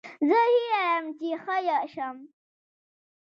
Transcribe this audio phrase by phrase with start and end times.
[0.27, 1.55] زه هیله لرم چې ښه
[1.93, 2.17] شم